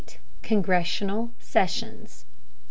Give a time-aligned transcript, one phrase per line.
[0.41, 2.25] CONGRESSIONAL SESSIONS.